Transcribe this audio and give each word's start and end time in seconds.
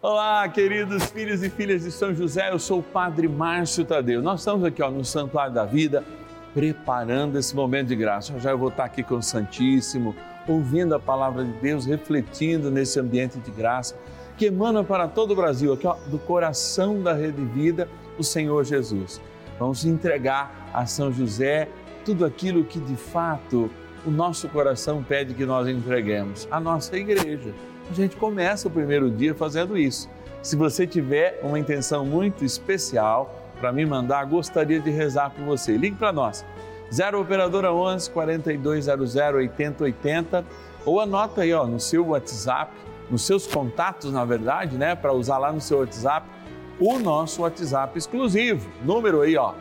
Olá, 0.00 0.48
queridos 0.48 1.06
filhos 1.06 1.42
e 1.42 1.50
filhas 1.50 1.82
de 1.82 1.90
São 1.90 2.14
José, 2.14 2.52
eu 2.52 2.58
sou 2.60 2.78
o 2.78 2.82
Padre 2.84 3.26
Márcio 3.26 3.84
Tadeu. 3.84 4.22
Nós 4.22 4.38
estamos 4.38 4.64
aqui 4.64 4.80
ó, 4.80 4.92
no 4.92 5.04
Santuário 5.04 5.52
da 5.52 5.64
Vida, 5.64 6.04
preparando 6.54 7.36
esse 7.36 7.56
momento 7.56 7.88
de 7.88 7.96
graça. 7.96 8.38
Já 8.38 8.52
eu 8.52 8.58
vou 8.58 8.68
estar 8.68 8.84
aqui 8.84 9.02
com 9.02 9.16
o 9.16 9.22
Santíssimo, 9.22 10.14
ouvindo 10.46 10.94
a 10.94 11.00
palavra 11.00 11.44
de 11.44 11.50
Deus, 11.54 11.84
refletindo 11.84 12.70
nesse 12.70 13.00
ambiente 13.00 13.40
de 13.40 13.50
graça 13.50 13.96
que 14.36 14.46
emana 14.46 14.84
para 14.84 15.08
todo 15.08 15.32
o 15.32 15.34
Brasil, 15.34 15.72
aqui 15.72 15.84
ó, 15.84 15.96
do 16.06 16.18
coração 16.20 17.02
da 17.02 17.12
Rede 17.12 17.44
Vida, 17.46 17.88
o 18.16 18.22
Senhor 18.22 18.64
Jesus. 18.64 19.20
Vamos 19.58 19.84
entregar 19.84 20.70
a 20.72 20.86
São 20.86 21.12
José 21.12 21.68
tudo 22.04 22.24
aquilo 22.24 22.62
que 22.62 22.78
de 22.78 22.94
fato 22.94 23.68
o 24.06 24.12
nosso 24.12 24.48
coração 24.48 25.02
pede 25.02 25.34
que 25.34 25.44
nós 25.44 25.66
entreguemos, 25.66 26.46
a 26.52 26.60
nossa 26.60 26.96
igreja 26.96 27.52
a 27.90 27.94
gente 27.94 28.16
começa 28.16 28.68
o 28.68 28.70
primeiro 28.70 29.10
dia 29.10 29.34
fazendo 29.34 29.76
isso. 29.76 30.08
Se 30.42 30.56
você 30.56 30.86
tiver 30.86 31.40
uma 31.42 31.58
intenção 31.58 32.04
muito 32.04 32.44
especial 32.44 33.34
para 33.58 33.72
me 33.72 33.84
mandar, 33.84 34.24
gostaria 34.26 34.80
de 34.80 34.90
rezar 34.90 35.30
por 35.30 35.44
você. 35.44 35.76
Ligue 35.76 35.96
para 35.96 36.12
nós. 36.12 36.44
0 36.92 37.20
operadora 37.20 37.72
11 37.72 38.10
4200 38.10 39.16
8080 39.16 40.44
ou 40.84 41.00
anota 41.00 41.42
aí 41.42 41.52
ó, 41.52 41.66
no 41.66 41.78
seu 41.78 42.06
WhatsApp, 42.06 42.72
nos 43.10 43.26
seus 43.26 43.46
contatos, 43.46 44.12
na 44.12 44.24
verdade, 44.24 44.76
né, 44.76 44.94
para 44.94 45.12
usar 45.12 45.38
lá 45.38 45.52
no 45.52 45.60
seu 45.60 45.80
WhatsApp, 45.80 46.26
o 46.80 46.98
nosso 46.98 47.42
WhatsApp 47.42 47.98
exclusivo. 47.98 48.70
Número 48.82 49.20
aí, 49.20 49.36
ó, 49.36 49.54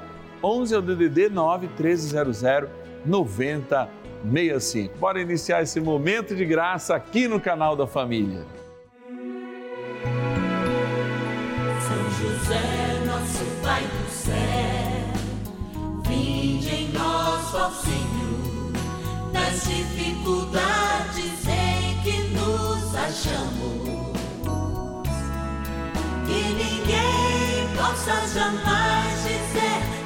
11 0.44 0.76
é 0.76 0.78
o 0.78 0.82
DDD 0.82 1.30
9 1.30 1.68
1300 1.68 2.44
90 3.06 3.90
65. 4.24 4.98
Bora 4.98 5.22
iniciar 5.22 5.62
esse 5.62 5.80
momento 5.80 6.36
de 6.36 6.46
graça 6.46 6.96
aqui 6.96 7.28
no 7.28 7.40
canal 7.40 7.76
da 7.76 7.86
família. 7.88 8.46
São 11.82 12.10
José, 12.20 13.06
nosso 13.06 13.46
Pai 13.62 13.84
do 13.84 14.10
céu, 14.10 14.34
vinde 16.08 16.76
em 16.76 16.92
nós, 16.92 17.54
ó 17.54 17.70
Senhor, 17.70 18.72
nas 19.32 19.64
dificuldades 19.64 21.48
em 21.48 22.02
que 22.04 22.22
nos 22.30 22.96
achamos. 22.96 24.08
Que 26.26 26.42
ninguém 26.54 27.76
possa 27.76 28.28
jamais 28.34 29.24
dizer 29.24 29.97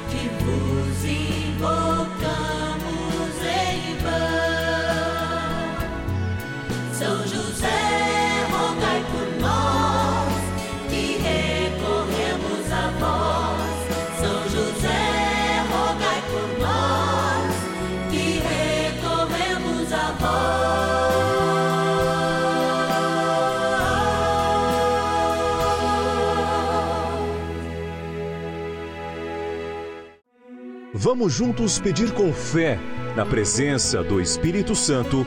Vamos 30.94 31.32
juntos 31.32 31.78
pedir 31.78 32.12
com 32.12 32.32
fé, 32.32 32.78
na 33.16 33.26
presença 33.26 34.02
do 34.02 34.20
Espírito 34.20 34.74
Santo 34.74 35.26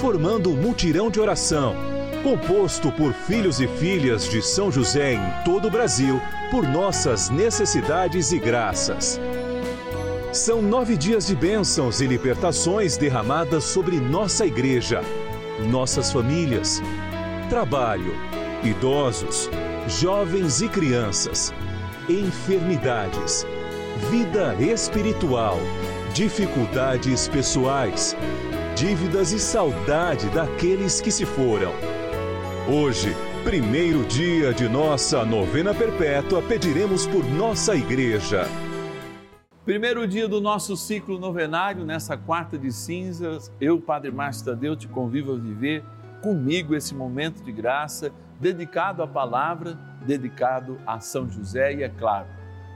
formando 0.00 0.50
um 0.50 0.56
mutirão 0.56 1.10
de 1.10 1.20
oração, 1.20 1.74
composto 2.22 2.90
por 2.92 3.12
filhos 3.12 3.60
e 3.60 3.68
filhas 3.68 4.26
de 4.28 4.40
São 4.40 4.72
José 4.72 5.12
em 5.12 5.44
todo 5.44 5.68
o 5.68 5.70
Brasil, 5.70 6.18
por 6.50 6.66
nossas 6.66 7.28
necessidades 7.28 8.32
e 8.32 8.38
graças. 8.38 9.20
São 10.32 10.62
nove 10.62 10.96
dias 10.96 11.26
de 11.26 11.34
bênçãos 11.34 12.00
e 12.00 12.06
libertações 12.06 12.96
derramadas 12.96 13.64
sobre 13.64 13.98
nossa 13.98 14.46
igreja, 14.46 15.00
nossas 15.68 16.12
famílias, 16.12 16.80
trabalho, 17.48 18.14
idosos, 18.62 19.50
jovens 19.88 20.60
e 20.62 20.68
crianças, 20.68 21.52
enfermidades, 22.08 23.44
vida 24.08 24.54
espiritual, 24.60 25.58
dificuldades 26.14 27.26
pessoais 27.26 28.16
dívidas 28.76 29.32
e 29.32 29.40
saudade 29.40 30.28
daqueles 30.28 31.00
que 31.00 31.10
se 31.10 31.26
foram. 31.26 31.72
Hoje, 32.68 33.16
primeiro 33.42 34.04
dia 34.04 34.54
de 34.54 34.68
nossa 34.68 35.24
novena 35.24 35.74
perpétua, 35.74 36.40
pediremos 36.40 37.04
por 37.04 37.24
nossa 37.24 37.74
igreja. 37.74 38.48
Primeiro 39.70 40.04
dia 40.04 40.26
do 40.26 40.40
nosso 40.40 40.76
ciclo 40.76 41.16
novenário, 41.16 41.84
nessa 41.84 42.16
quarta 42.16 42.58
de 42.58 42.72
cinzas, 42.72 43.52
eu, 43.60 43.80
Padre 43.80 44.10
Márcio 44.10 44.46
Tadeu, 44.46 44.74
te 44.74 44.88
convido 44.88 45.32
a 45.32 45.36
viver 45.36 45.84
comigo 46.20 46.74
esse 46.74 46.92
momento 46.92 47.40
de 47.40 47.52
graça, 47.52 48.10
dedicado 48.40 49.00
à 49.00 49.06
palavra, 49.06 49.78
dedicado 50.04 50.76
a 50.84 50.98
São 50.98 51.30
José 51.30 51.72
e, 51.72 51.84
é 51.84 51.88
claro, 51.88 52.26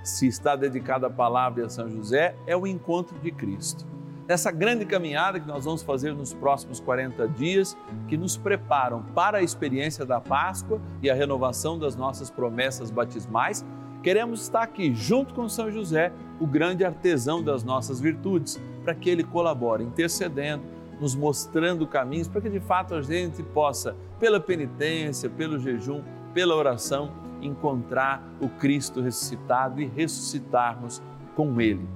se 0.05 0.28
está 0.28 0.55
dedicado 0.55 1.05
à 1.05 1.10
palavra 1.10 1.62
e 1.62 1.66
a 1.66 1.69
São 1.69 1.91
José, 1.91 2.37
é 2.47 2.56
o 2.56 2.65
encontro 2.65 3.19
de 3.19 3.32
Cristo. 3.32 3.84
Nessa 4.28 4.53
grande 4.53 4.84
caminhada 4.84 5.41
que 5.41 5.49
nós 5.49 5.65
vamos 5.65 5.82
fazer 5.82 6.15
nos 6.15 6.32
próximos 6.32 6.78
40 6.78 7.26
dias, 7.26 7.76
que 8.06 8.16
nos 8.16 8.37
preparam 8.37 9.03
para 9.16 9.38
a 9.38 9.43
experiência 9.43 10.06
da 10.06 10.21
Páscoa 10.21 10.81
e 11.03 11.11
a 11.11 11.15
renovação 11.15 11.76
das 11.76 11.97
nossas 11.97 12.31
promessas 12.31 12.88
batismais, 12.88 13.65
queremos 14.00 14.43
estar 14.43 14.62
aqui 14.62 14.94
junto 14.94 15.34
com 15.34 15.49
São 15.49 15.72
José, 15.72 16.12
o 16.40 16.46
grande 16.46 16.84
artesão 16.84 17.42
das 17.42 17.62
nossas 17.62 18.00
virtudes, 18.00 18.60
para 18.82 18.94
que 18.94 19.08
ele 19.08 19.24
colabore, 19.24 19.84
intercedendo, 19.84 20.62
nos 21.00 21.14
mostrando 21.14 21.86
caminhos 21.86 22.28
para 22.28 22.40
que 22.40 22.48
de 22.48 22.60
fato 22.60 22.94
a 22.94 23.02
gente 23.02 23.42
possa, 23.42 23.96
pela 24.20 24.38
penitência, 24.38 25.28
pelo 25.28 25.58
jejum, 25.58 26.02
pela 26.32 26.54
oração, 26.54 27.12
encontrar 27.42 28.22
o 28.40 28.48
Cristo 28.48 29.00
ressuscitado 29.00 29.80
e 29.80 29.86
ressuscitarmos 29.86 31.02
com 31.34 31.60
ele 31.60 31.86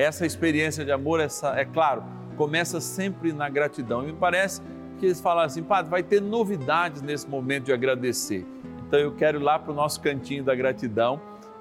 essa 0.00 0.24
experiência 0.24 0.84
de 0.84 0.90
amor, 0.90 1.20
essa, 1.20 1.58
é 1.60 1.64
claro, 1.64 2.02
começa 2.36 2.80
sempre 2.80 3.32
na 3.32 3.48
gratidão. 3.48 4.02
E 4.02 4.06
me 4.06 4.12
parece 4.14 4.62
que 4.98 5.06
eles 5.06 5.20
falaram 5.20 5.46
assim, 5.46 5.62
Padre, 5.62 5.90
vai 5.90 6.02
ter 6.02 6.20
novidades 6.22 7.02
nesse 7.02 7.28
momento 7.28 7.64
de 7.64 7.72
agradecer. 7.72 8.46
Então 8.86 8.98
eu 8.98 9.12
quero 9.12 9.38
ir 9.38 9.42
lá 9.42 9.58
para 9.58 9.72
o 9.72 9.74
nosso 9.74 10.00
cantinho 10.00 10.42
da 10.42 10.54
gratidão. 10.54 11.20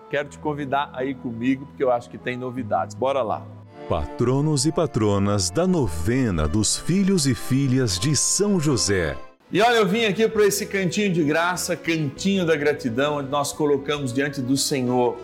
Quero 0.09 0.27
te 0.27 0.39
convidar 0.39 0.89
aí 0.93 1.13
comigo, 1.13 1.65
porque 1.67 1.83
eu 1.83 1.91
acho 1.91 2.09
que 2.09 2.17
tem 2.17 2.35
novidades. 2.35 2.95
Bora 2.95 3.21
lá. 3.21 3.45
Patronos 3.87 4.65
e 4.65 4.71
patronas 4.71 5.49
da 5.49 5.67
novena 5.67 6.47
dos 6.47 6.77
filhos 6.77 7.27
e 7.27 7.35
filhas 7.35 7.99
de 7.99 8.15
São 8.15 8.59
José. 8.59 9.15
E 9.51 9.61
olha, 9.61 9.77
eu 9.77 9.87
vim 9.87 10.05
aqui 10.05 10.27
para 10.27 10.45
esse 10.45 10.65
cantinho 10.65 11.11
de 11.11 11.23
graça, 11.23 11.75
cantinho 11.75 12.45
da 12.45 12.55
gratidão, 12.55 13.17
onde 13.17 13.29
nós 13.29 13.51
colocamos 13.51 14.13
diante 14.13 14.41
do 14.41 14.57
Senhor 14.57 15.17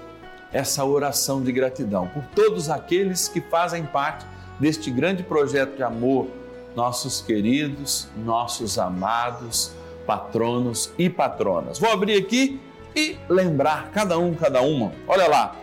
essa 0.52 0.86
oração 0.86 1.44
de 1.44 1.52
gratidão 1.52 2.08
por 2.08 2.24
todos 2.36 2.70
aqueles 2.70 3.28
que 3.28 3.42
fazem 3.42 3.86
parte 3.86 4.26
deste 4.60 4.90
grande 4.90 5.22
projeto 5.22 5.76
de 5.76 5.84
amor, 5.84 6.28
nossos 6.76 7.22
queridos, 7.22 8.08
nossos 8.24 8.80
amados 8.80 9.74
patronos 10.06 10.92
e 10.98 11.10
patronas. 11.10 11.80
Vou 11.80 11.92
abrir 11.92 12.18
aqui 12.18 12.60
e 12.96 13.18
lembrar 13.28 13.92
cada 13.92 14.18
um, 14.18 14.34
cada 14.34 14.62
uma. 14.62 14.94
Olha 15.08 15.28
lá. 15.28 15.56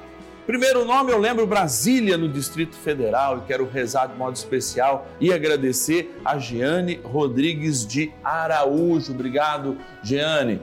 Primeiro 0.46 0.84
nome 0.84 1.12
eu 1.12 1.18
lembro 1.18 1.46
Brasília, 1.46 2.18
no 2.18 2.28
Distrito 2.28 2.76
Federal, 2.76 3.38
e 3.38 3.40
quero 3.42 3.68
rezar 3.68 4.06
de 4.06 4.18
modo 4.18 4.34
especial 4.34 5.06
e 5.20 5.32
agradecer 5.32 6.18
a 6.24 6.36
Jeane 6.36 7.00
Rodrigues 7.04 7.86
de 7.86 8.12
Araújo. 8.24 9.12
Obrigado, 9.12 9.78
Jeane. 10.02 10.60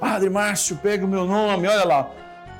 Padre 0.00 0.30
Márcio, 0.30 0.76
pega 0.78 1.04
o 1.04 1.08
meu 1.08 1.26
nome, 1.26 1.68
olha 1.68 1.84
lá. 1.84 2.10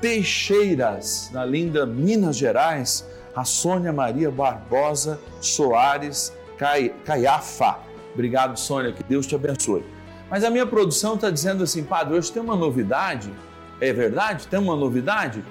Teixeiras, 0.02 1.30
na 1.32 1.44
linda 1.44 1.86
Minas 1.86 2.36
Gerais, 2.36 3.06
a 3.34 3.44
Sônia 3.44 3.92
Maria 3.92 4.30
Barbosa 4.30 5.18
Soares 5.40 6.32
Caiafa. 7.04 7.78
Obrigado, 8.12 8.58
Sônia, 8.58 8.92
que 8.92 9.02
Deus 9.02 9.26
te 9.26 9.34
abençoe. 9.34 9.82
Mas 10.30 10.44
a 10.44 10.50
minha 10.50 10.66
produção 10.66 11.14
está 11.14 11.28
dizendo 11.28 11.64
assim, 11.64 11.82
Padre, 11.82 12.14
hoje 12.14 12.30
tem 12.30 12.42
uma 12.42 12.56
novidade. 12.56 13.32
É 13.80 13.92
verdade? 13.92 14.46
Tem 14.46 14.58
uma 14.58 14.76
novidade? 14.76 15.44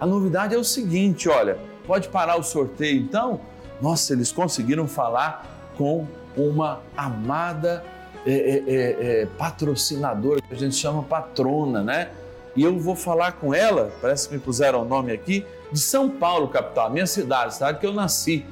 A 0.00 0.06
novidade 0.06 0.54
é 0.54 0.58
o 0.58 0.64
seguinte: 0.64 1.28
olha, 1.28 1.58
pode 1.86 2.08
parar 2.08 2.36
o 2.36 2.42
sorteio 2.42 3.00
então? 3.00 3.40
Nossa, 3.80 4.12
eles 4.12 4.30
conseguiram 4.30 4.86
falar 4.86 5.46
com 5.76 6.06
uma 6.36 6.80
amada 6.96 7.84
é, 8.26 8.32
é, 8.32 8.64
é, 8.66 9.22
é 9.22 9.26
patrocinadora, 9.38 10.42
que 10.42 10.52
a 10.52 10.56
gente 10.56 10.74
chama 10.74 11.02
patrona, 11.02 11.82
né? 11.82 12.10
e 12.58 12.64
eu 12.64 12.76
vou 12.76 12.96
falar 12.96 13.32
com 13.32 13.54
ela, 13.54 13.92
parece 14.00 14.28
que 14.28 14.34
me 14.34 14.40
puseram 14.40 14.82
o 14.82 14.84
nome 14.84 15.12
aqui, 15.12 15.46
de 15.70 15.78
São 15.78 16.10
Paulo, 16.10 16.48
capital, 16.48 16.90
minha 16.90 17.06
cidade, 17.06 17.54
cidade 17.54 17.78
que 17.78 17.86
eu 17.86 17.92
nasci. 17.92 18.44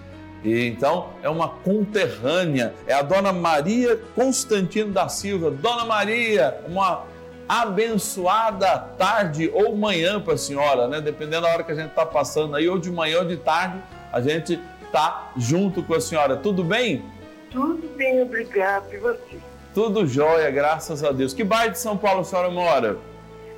E 0.46 0.68
então 0.68 1.08
é 1.24 1.28
uma 1.28 1.48
conterrânea, 1.48 2.72
é 2.86 2.94
a 2.94 3.02
dona 3.02 3.32
Maria 3.32 3.98
Constantino 4.14 4.92
da 4.92 5.08
Silva. 5.08 5.50
Dona 5.50 5.84
Maria, 5.84 6.60
uma 6.68 7.04
abençoada 7.48 8.78
tarde 8.96 9.50
ou 9.52 9.74
manhã 9.74 10.20
para 10.20 10.34
a 10.34 10.38
senhora, 10.38 10.86
né? 10.86 11.00
Dependendo 11.00 11.42
da 11.42 11.48
hora 11.48 11.64
que 11.64 11.72
a 11.72 11.74
gente 11.74 11.88
está 11.88 12.06
passando 12.06 12.54
aí, 12.54 12.68
ou 12.68 12.78
de 12.78 12.92
manhã 12.92 13.18
ou 13.18 13.24
de 13.24 13.36
tarde, 13.36 13.82
a 14.12 14.20
gente 14.20 14.60
tá 14.92 15.32
junto 15.36 15.82
com 15.82 15.94
a 15.94 16.00
senhora. 16.00 16.36
Tudo 16.36 16.62
bem? 16.62 17.04
Tudo 17.50 17.88
bem, 17.96 18.22
obrigado. 18.22 18.92
E 18.92 18.98
você? 18.98 19.38
Tudo 19.74 20.06
jóia, 20.06 20.48
graças 20.50 21.02
a 21.02 21.10
Deus. 21.10 21.34
Que 21.34 21.42
bairro 21.42 21.72
de 21.72 21.78
São 21.80 21.96
Paulo 21.96 22.20
a 22.20 22.24
senhora 22.24 22.50
mora? 22.50 22.98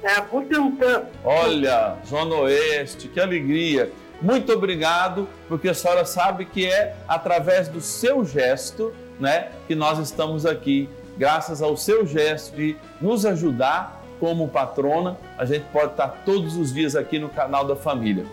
É, 0.03 0.21
Butantã. 0.23 1.03
Olha, 1.23 1.97
Zona 2.07 2.35
Oeste, 2.35 3.09
que 3.09 3.21
alegria. 3.21 3.93
Muito 4.21 4.53
obrigado, 4.53 5.29
porque 5.49 5.69
a 5.69 5.75
senhora 5.75 6.05
sabe 6.05 6.45
que 6.45 6.67
é 6.67 6.97
através 7.07 7.69
do 7.69 7.81
seu 7.81 8.25
gesto, 8.25 8.93
né, 9.21 9.51
que 9.67 9.75
nós 9.75 9.99
estamos 9.99 10.45
aqui. 10.45 10.89
Graças 11.17 11.63
ao 11.63 11.77
seu 11.77 12.07
gesto 12.07 12.57
de 12.57 12.77
nos 13.01 13.25
ajudar 13.25 14.03
como 14.19 14.49
patrona, 14.49 15.17
a 15.37 15.45
gente 15.45 15.65
pode 15.73 15.93
estar 15.93 16.09
todos 16.25 16.57
os 16.57 16.73
dias 16.73 16.97
aqui 16.97 17.19
no 17.19 17.29
canal 17.29 17.65
da 17.65 17.77
família. 17.77 18.27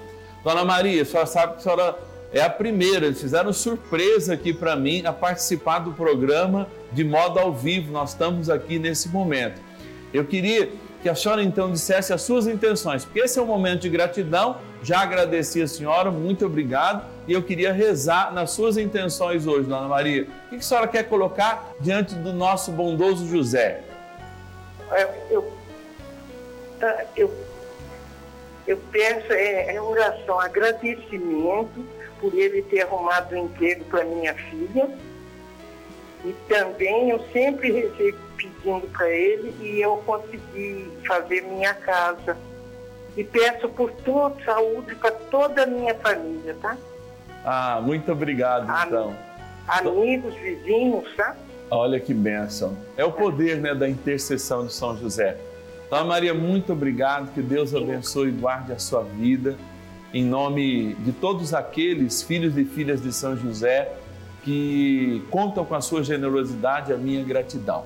Dona 0.44 0.66
Maria, 0.66 1.02
a 1.02 1.06
senhora 1.06 1.28
sabe 1.28 1.54
que 1.54 1.60
a 1.60 1.62
senhora 1.62 1.96
é 2.32 2.42
a 2.42 2.50
primeira, 2.50 3.06
eles 3.06 3.22
fizeram 3.22 3.54
surpresa 3.54 4.34
aqui 4.34 4.54
para 4.54 4.76
mim 4.76 5.06
a 5.06 5.14
participar 5.14 5.80
do 5.80 5.92
programa 5.92 6.68
de 6.92 7.04
modo 7.04 7.40
ao 7.40 7.54
vivo. 7.54 7.92
Nós 7.92 8.12
estamos 8.12 8.50
aqui 8.50 8.78
nesse 8.80 9.10
momento. 9.10 9.62
Eu 10.14 10.26
queria 10.26 10.70
que 11.06 11.10
a 11.10 11.14
senhora 11.14 11.44
então 11.44 11.72
dissesse 11.72 12.12
as 12.12 12.24
suas 12.24 12.48
intenções, 12.48 13.06
porque 13.06 13.20
esse 13.20 13.38
é 13.38 13.42
um 13.42 13.46
momento 13.46 13.82
de 13.82 13.90
gratidão. 13.90 14.58
Já 14.82 15.02
agradeci 15.02 15.62
a 15.62 15.68
senhora, 15.68 16.10
muito 16.10 16.48
obrigado. 16.48 17.06
E 17.28 17.34
eu 17.34 17.44
queria 17.44 17.72
rezar 17.72 18.34
nas 18.34 18.50
suas 18.50 18.76
intenções 18.76 19.46
hoje, 19.46 19.70
Dona 19.70 19.88
Maria. 19.88 20.28
O 20.48 20.50
que 20.50 20.56
a 20.56 20.62
senhora 20.64 20.88
quer 20.88 21.04
colocar 21.04 21.76
diante 21.80 22.16
do 22.16 22.34
nosso 22.34 22.72
bondoso 22.72 23.28
José? 23.28 23.84
É, 24.94 25.08
Eu, 25.30 25.52
eu, 27.16 27.32
eu 28.66 28.78
peço 28.92 29.32
é, 29.32 29.76
é 29.76 29.80
oração, 29.80 30.40
agradecimento 30.40 31.86
por 32.20 32.34
ele 32.34 32.64
ter 32.64 32.82
arrumado 32.82 33.36
um 33.36 33.46
emprego 33.46 33.86
para 33.86 34.04
minha 34.06 34.34
filha. 34.34 34.90
E 36.26 36.34
também 36.50 37.12
eu 37.12 37.24
sempre 37.32 37.72
rezei 37.72 38.16
pedindo 38.36 38.88
para 38.92 39.10
ele 39.10 39.54
e 39.62 39.82
eu 39.82 39.98
consegui 39.98 40.88
fazer 41.08 41.42
minha 41.42 41.74
casa. 41.74 42.38
E 43.18 43.24
peço 43.24 43.70
por 43.70 43.92
toda 43.92 44.36
saúde 44.44 44.94
para 44.96 45.12
toda 45.12 45.64
a 45.64 45.66
minha 45.66 45.96
família, 45.96 46.56
tá? 46.62 46.78
Ah, 47.46 47.80
muito 47.82 48.12
obrigado, 48.12 48.70
Am- 48.70 48.88
então. 48.88 49.16
Amigos, 49.68 50.34
vizinhos, 50.36 51.06
tá? 51.16 51.36
Olha 51.72 52.00
que 52.00 52.14
bênção. 52.14 52.78
É 52.98 53.04
o 53.06 53.12
poder 53.12 53.58
né, 53.58 53.74
da 53.74 53.88
intercessão 53.90 54.66
de 54.68 54.74
São 54.74 54.96
José. 54.98 55.38
Dona 55.90 56.04
Maria, 56.04 56.34
muito 56.34 56.74
obrigado. 56.74 57.34
Que 57.34 57.42
Deus 57.42 57.74
abençoe 57.74 58.30
e 58.30 58.32
guarde 58.32 58.72
a 58.74 58.80
sua 58.80 59.04
vida. 59.04 59.56
Em 60.14 60.24
nome 60.24 60.94
de 60.96 61.12
todos 61.12 61.54
aqueles 61.54 62.22
filhos 62.22 62.58
e 62.58 62.66
filhas 62.66 63.02
de 63.02 63.12
São 63.12 63.36
José 63.36 63.92
que 64.44 65.24
contam 65.32 65.66
com 65.66 65.74
a 65.74 65.82
sua 65.82 66.04
generosidade, 66.04 66.94
a 66.94 66.98
minha 66.98 67.24
gratidão. 67.24 67.86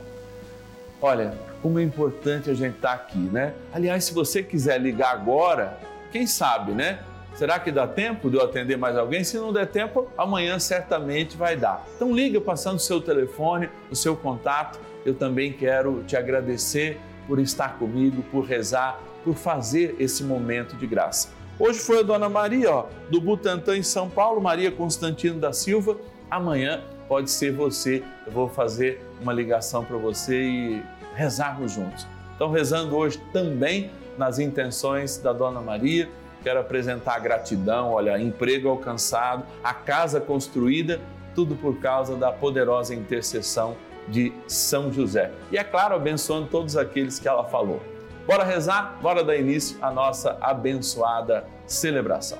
Olha, 1.01 1.33
como 1.61 1.79
é 1.79 1.83
importante 1.83 2.49
a 2.49 2.53
gente 2.53 2.75
estar 2.75 2.93
aqui, 2.93 3.17
né? 3.17 3.53
Aliás, 3.71 4.03
se 4.05 4.13
você 4.13 4.43
quiser 4.43 4.79
ligar 4.81 5.13
agora, 5.13 5.77
quem 6.11 6.27
sabe, 6.27 6.73
né? 6.73 6.99
Será 7.35 7.57
que 7.57 7.71
dá 7.71 7.87
tempo 7.87 8.29
de 8.29 8.35
eu 8.35 8.43
atender 8.43 8.77
mais 8.77 8.97
alguém? 8.97 9.23
Se 9.23 9.37
não 9.37 9.53
der 9.53 9.67
tempo, 9.67 10.09
amanhã 10.17 10.59
certamente 10.59 11.37
vai 11.37 11.55
dar. 11.55 11.85
Então 11.95 12.13
liga 12.13 12.41
passando 12.41 12.75
o 12.75 12.81
seu 12.81 12.99
telefone, 12.99 13.69
o 13.89 13.95
seu 13.95 14.15
contato. 14.15 14.77
Eu 15.05 15.13
também 15.13 15.53
quero 15.53 16.03
te 16.05 16.17
agradecer 16.17 16.99
por 17.27 17.39
estar 17.39 17.77
comigo, 17.77 18.21
por 18.23 18.43
rezar, 18.43 18.99
por 19.23 19.35
fazer 19.35 19.95
esse 19.99 20.21
momento 20.23 20.75
de 20.75 20.85
graça. 20.85 21.29
Hoje 21.57 21.79
foi 21.79 21.99
a 21.99 22.01
Dona 22.01 22.27
Maria, 22.27 22.71
ó, 22.71 22.85
do 23.09 23.21
Butantã 23.21 23.77
em 23.77 23.83
São 23.83 24.09
Paulo, 24.09 24.41
Maria 24.41 24.71
Constantino 24.71 25.39
da 25.39 25.53
Silva. 25.53 25.95
Amanhã 26.29 26.83
pode 27.09 27.31
ser 27.31 27.51
você. 27.51 28.03
Eu 28.25 28.31
vou 28.31 28.47
fazer 28.47 29.03
uma 29.19 29.33
ligação 29.33 29.83
para 29.83 29.97
você 29.97 30.41
e 30.41 30.83
rezarmos 31.15 31.73
juntos. 31.73 32.07
Então, 32.35 32.51
rezando 32.51 32.95
hoje 32.95 33.21
também 33.33 33.91
nas 34.17 34.39
intenções 34.39 35.17
da 35.17 35.33
Dona 35.33 35.59
Maria, 35.59 36.07
quero 36.41 36.59
apresentar 36.59 37.15
a 37.15 37.19
gratidão, 37.19 37.91
olha, 37.91 38.17
emprego 38.17 38.69
alcançado, 38.69 39.43
a 39.61 39.73
casa 39.73 40.21
construída, 40.21 41.01
tudo 41.35 41.55
por 41.55 41.79
causa 41.79 42.15
da 42.15 42.31
poderosa 42.31 42.93
intercessão 42.93 43.75
de 44.07 44.31
São 44.47 44.91
José. 44.93 45.31
E 45.51 45.57
é 45.57 45.63
claro, 45.63 45.95
abençoando 45.95 46.47
todos 46.47 46.77
aqueles 46.77 47.19
que 47.19 47.27
ela 47.27 47.43
falou. 47.43 47.81
Bora 48.25 48.43
rezar? 48.43 48.97
Bora 49.01 49.23
dar 49.23 49.35
início 49.35 49.77
à 49.81 49.91
nossa 49.91 50.37
abençoada 50.39 51.45
celebração. 51.65 52.37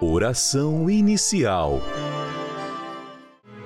Oração 0.00 0.88
inicial. 0.88 1.80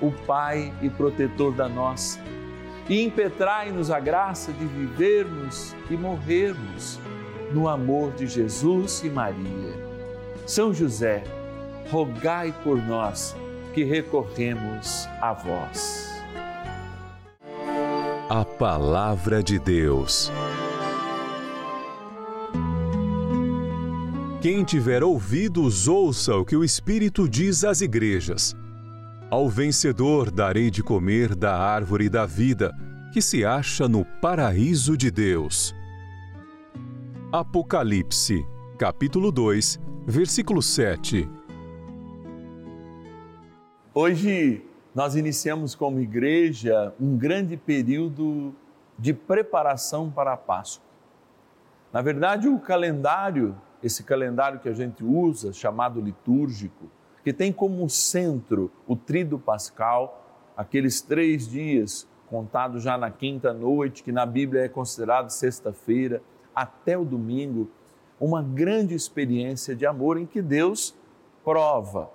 o 0.00 0.10
Pai 0.26 0.72
e 0.82 0.90
protetor 0.90 1.52
da 1.52 1.68
nossa 1.68 2.20
e 2.88 3.02
impetrai-nos 3.02 3.90
a 3.90 3.98
graça 3.98 4.52
de 4.52 4.64
vivermos 4.64 5.74
e 5.90 5.96
morrermos 5.96 6.98
no 7.52 7.68
amor 7.68 8.12
de 8.12 8.26
Jesus 8.26 9.02
e 9.04 9.08
Maria. 9.08 9.74
São 10.46 10.74
José, 10.74 11.24
rogai 11.90 12.54
por 12.62 12.76
nós 12.76 13.34
que 13.72 13.84
recorremos 13.84 15.06
a 15.20 15.32
vós. 15.32 16.12
A 18.28 18.44
Palavra 18.44 19.42
de 19.42 19.58
Deus. 19.58 20.30
Quem 24.40 24.62
tiver 24.62 25.02
ouvidos, 25.02 25.88
ouça 25.88 26.36
o 26.36 26.44
que 26.44 26.54
o 26.54 26.62
Espírito 26.62 27.26
diz 27.26 27.64
às 27.64 27.80
igrejas. 27.80 28.54
Ao 29.34 29.48
vencedor 29.48 30.30
darei 30.30 30.70
de 30.70 30.80
comer 30.80 31.34
da 31.34 31.58
árvore 31.58 32.08
da 32.08 32.24
vida, 32.24 32.72
que 33.12 33.20
se 33.20 33.44
acha 33.44 33.88
no 33.88 34.04
paraíso 34.04 34.96
de 34.96 35.10
Deus. 35.10 35.74
Apocalipse, 37.32 38.46
capítulo 38.78 39.32
2, 39.32 39.80
versículo 40.06 40.62
7. 40.62 41.28
Hoje 43.92 44.64
nós 44.94 45.16
iniciamos 45.16 45.74
como 45.74 45.98
igreja 45.98 46.94
um 47.00 47.18
grande 47.18 47.56
período 47.56 48.54
de 48.96 49.12
preparação 49.12 50.12
para 50.12 50.34
a 50.34 50.36
Páscoa. 50.36 50.86
Na 51.92 52.00
verdade, 52.00 52.46
o 52.46 52.60
calendário, 52.60 53.56
esse 53.82 54.04
calendário 54.04 54.60
que 54.60 54.68
a 54.68 54.74
gente 54.74 55.02
usa, 55.02 55.52
chamado 55.52 56.00
litúrgico, 56.00 56.88
que 57.24 57.32
tem 57.32 57.50
como 57.50 57.88
centro 57.88 58.70
o 58.86 58.94
trido 58.94 59.38
pascal, 59.38 60.52
aqueles 60.54 61.00
três 61.00 61.48
dias 61.48 62.06
contados 62.28 62.82
já 62.82 62.98
na 62.98 63.10
quinta 63.10 63.52
noite, 63.52 64.02
que 64.02 64.12
na 64.12 64.26
Bíblia 64.26 64.64
é 64.64 64.68
considerado 64.68 65.30
sexta-feira, 65.30 66.22
até 66.54 66.98
o 66.98 67.04
domingo, 67.04 67.70
uma 68.20 68.42
grande 68.42 68.94
experiência 68.94 69.74
de 69.74 69.86
amor 69.86 70.18
em 70.18 70.26
que 70.26 70.42
Deus 70.42 70.94
prova 71.42 72.10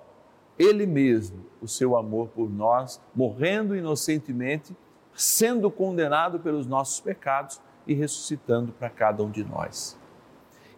Ele 0.58 0.86
mesmo 0.86 1.44
o 1.60 1.66
seu 1.66 1.96
amor 1.96 2.28
por 2.28 2.48
nós, 2.48 3.00
morrendo 3.14 3.74
inocentemente, 3.74 4.76
sendo 5.12 5.70
condenado 5.70 6.38
pelos 6.38 6.66
nossos 6.66 7.00
pecados 7.00 7.60
e 7.86 7.94
ressuscitando 7.94 8.72
para 8.72 8.88
cada 8.88 9.22
um 9.22 9.30
de 9.30 9.42
nós. 9.42 9.98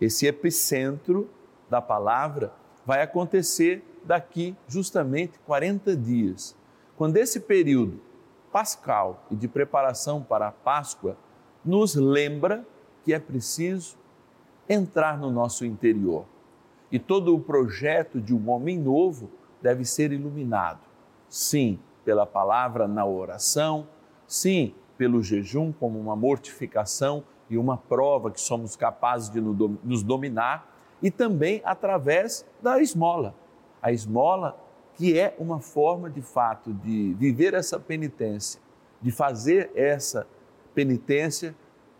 Esse 0.00 0.26
epicentro 0.26 1.28
da 1.68 1.82
palavra 1.82 2.52
vai 2.84 3.02
acontecer 3.02 3.84
daqui 4.04 4.56
justamente 4.66 5.38
40 5.40 5.96
dias, 5.96 6.56
quando 6.96 7.16
esse 7.16 7.40
período 7.40 8.00
pascal 8.52 9.24
e 9.30 9.36
de 9.36 9.48
preparação 9.48 10.22
para 10.22 10.48
a 10.48 10.52
Páscoa 10.52 11.16
nos 11.64 11.94
lembra 11.94 12.66
que 13.02 13.14
é 13.14 13.18
preciso 13.18 13.96
entrar 14.68 15.18
no 15.18 15.30
nosso 15.30 15.64
interior. 15.64 16.24
E 16.90 16.98
todo 16.98 17.34
o 17.34 17.40
projeto 17.40 18.20
de 18.20 18.34
um 18.34 18.50
homem 18.50 18.78
novo 18.78 19.30
deve 19.62 19.84
ser 19.84 20.12
iluminado. 20.12 20.80
Sim, 21.28 21.78
pela 22.04 22.26
palavra 22.26 22.86
na 22.86 23.06
oração, 23.06 23.88
sim, 24.26 24.74
pelo 24.98 25.22
jejum 25.22 25.72
como 25.72 25.98
uma 25.98 26.14
mortificação 26.14 27.24
e 27.48 27.56
uma 27.56 27.76
prova 27.76 28.30
que 28.30 28.40
somos 28.40 28.76
capazes 28.76 29.30
de 29.30 29.40
nos 29.40 30.02
dominar, 30.02 30.70
e 31.02 31.10
também 31.10 31.60
através 31.64 32.46
da 32.62 32.80
esmola 32.80 33.34
a 33.82 33.90
esmola, 33.90 34.56
que 34.94 35.18
é 35.18 35.34
uma 35.38 35.58
forma 35.58 36.08
de 36.08 36.22
fato 36.22 36.72
de 36.72 37.14
viver 37.14 37.54
essa 37.54 37.78
penitência, 37.80 38.60
de 39.00 39.10
fazer 39.10 39.70
essa 39.74 40.26
penitência 40.74 41.54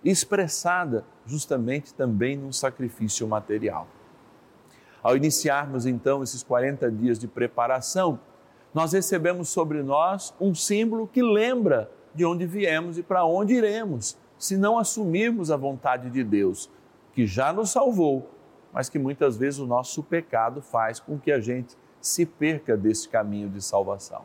expressada 0.04 1.04
justamente 1.26 1.92
também 1.92 2.36
num 2.36 2.52
sacrifício 2.52 3.26
material. 3.26 3.86
Ao 5.02 5.16
iniciarmos 5.16 5.84
então 5.84 6.22
esses 6.22 6.42
40 6.42 6.90
dias 6.90 7.18
de 7.18 7.26
preparação, 7.26 8.20
nós 8.72 8.92
recebemos 8.92 9.48
sobre 9.48 9.82
nós 9.82 10.32
um 10.40 10.54
símbolo 10.54 11.06
que 11.06 11.22
lembra 11.22 11.90
de 12.14 12.24
onde 12.24 12.46
viemos 12.46 12.98
e 12.98 13.02
para 13.02 13.24
onde 13.24 13.54
iremos, 13.54 14.16
se 14.38 14.56
não 14.56 14.78
assumirmos 14.78 15.50
a 15.50 15.56
vontade 15.56 16.10
de 16.10 16.22
Deus, 16.22 16.70
que 17.12 17.26
já 17.26 17.52
nos 17.52 17.70
salvou 17.70 18.30
mas 18.72 18.88
que 18.88 18.98
muitas 18.98 19.36
vezes 19.36 19.60
o 19.60 19.66
nosso 19.66 20.02
pecado 20.02 20.62
faz 20.62 20.98
com 20.98 21.18
que 21.18 21.30
a 21.30 21.40
gente 21.40 21.76
se 22.00 22.24
perca 22.26 22.76
desse 22.76 23.08
caminho 23.08 23.48
de 23.48 23.62
salvação. 23.62 24.22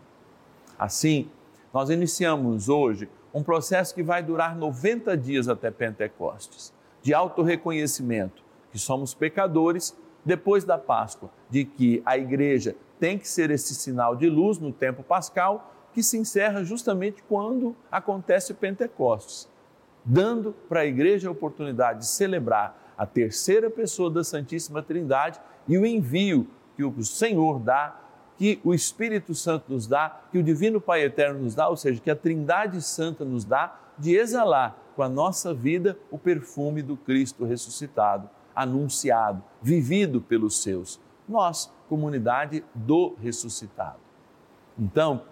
Assim, 0.79 1.29
nós 1.73 1.89
iniciamos 1.89 2.69
hoje 2.69 3.09
um 3.33 3.43
processo 3.43 3.93
que 3.93 4.01
vai 4.01 4.23
durar 4.23 4.55
90 4.55 5.15
dias 5.17 5.47
até 5.47 5.69
Pentecostes, 5.69 6.73
de 7.01 7.13
autorreconhecimento 7.13 8.43
que 8.71 8.79
somos 8.79 9.13
pecadores 9.13 9.95
depois 10.25 10.63
da 10.63 10.77
Páscoa, 10.77 11.29
de 11.49 11.63
que 11.63 12.01
a 12.05 12.17
igreja 12.17 12.75
tem 12.99 13.17
que 13.17 13.27
ser 13.27 13.51
esse 13.51 13.75
sinal 13.75 14.15
de 14.15 14.29
luz 14.29 14.57
no 14.57 14.73
tempo 14.73 15.03
pascal, 15.03 15.73
que 15.93 16.03
se 16.03 16.17
encerra 16.17 16.63
justamente 16.63 17.23
quando 17.27 17.75
acontece 17.91 18.53
Pentecostes, 18.53 19.47
dando 20.03 20.53
para 20.67 20.81
a 20.81 20.85
igreja 20.85 21.29
a 21.29 21.31
oportunidade 21.31 21.99
de 21.99 22.07
celebrar 22.07 22.86
a 22.97 23.05
terceira 23.05 23.69
pessoa 23.69 24.09
da 24.09 24.23
Santíssima 24.23 24.81
Trindade 24.81 25.39
e 25.67 25.77
o 25.77 25.85
envio 25.85 26.47
que 26.75 26.83
o 26.83 27.03
Senhor 27.03 27.59
dá, 27.59 27.99
que 28.37 28.59
o 28.63 28.73
Espírito 28.73 29.33
Santo 29.33 29.71
nos 29.71 29.87
dá, 29.87 30.21
que 30.31 30.37
o 30.37 30.43
Divino 30.43 30.79
Pai 30.79 31.03
Eterno 31.03 31.41
nos 31.41 31.55
dá, 31.55 31.67
ou 31.67 31.75
seja, 31.75 31.99
que 31.99 32.11
a 32.11 32.15
Trindade 32.15 32.81
Santa 32.81 33.25
nos 33.25 33.43
dá, 33.43 33.79
de 33.97 34.15
exalar 34.15 34.77
com 34.95 35.01
a 35.01 35.09
nossa 35.09 35.53
vida 35.53 35.97
o 36.11 36.17
perfume 36.17 36.81
do 36.81 36.95
Cristo 36.95 37.45
ressuscitado, 37.45 38.29
anunciado, 38.55 39.43
vivido 39.61 40.21
pelos 40.21 40.61
seus. 40.61 40.99
Nós, 41.27 41.71
comunidade 41.89 42.63
do 42.73 43.15
ressuscitado. 43.21 43.99
Então, 44.77 45.23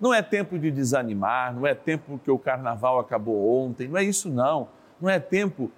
não 0.00 0.12
é 0.12 0.22
tempo 0.22 0.58
de 0.58 0.70
desanimar, 0.70 1.54
não 1.54 1.66
é 1.66 1.74
tempo 1.74 2.18
que 2.22 2.30
o 2.30 2.38
carnaval 2.38 2.98
acabou 2.98 3.62
ontem, 3.62 3.88
não 3.88 3.96
é 3.96 4.04
isso 4.04 4.28
não. 4.28 4.68
Não 5.00 5.08
é 5.08 5.18
tempo 5.18 5.70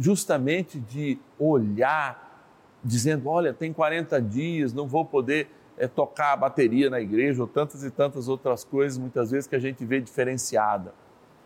justamente 0.00 0.80
de 0.80 1.18
olhar, 1.38 2.48
dizendo: 2.82 3.28
olha, 3.28 3.52
tem 3.52 3.72
40 3.72 4.20
dias, 4.20 4.72
não 4.72 4.88
vou 4.88 5.04
poder 5.04 5.48
é, 5.76 5.86
tocar 5.86 6.32
a 6.32 6.36
bateria 6.36 6.90
na 6.90 7.00
igreja, 7.00 7.42
ou 7.42 7.46
tantas 7.46 7.84
e 7.84 7.90
tantas 7.90 8.26
outras 8.26 8.64
coisas, 8.64 8.98
muitas 8.98 9.30
vezes 9.30 9.46
que 9.46 9.54
a 9.54 9.60
gente 9.60 9.84
vê 9.84 10.00
diferenciada. 10.00 10.94